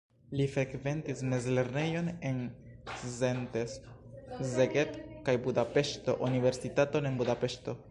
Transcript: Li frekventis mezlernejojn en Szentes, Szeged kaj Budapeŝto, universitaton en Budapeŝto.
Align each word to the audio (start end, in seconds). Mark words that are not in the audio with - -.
Li 0.37 0.45
frekventis 0.51 1.19
mezlernejojn 1.33 2.09
en 2.29 2.39
Szentes, 3.17 3.77
Szeged 4.55 4.97
kaj 5.29 5.39
Budapeŝto, 5.47 6.19
universitaton 6.31 7.13
en 7.15 7.25
Budapeŝto. 7.25 7.79